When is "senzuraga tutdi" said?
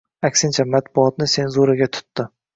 1.35-2.29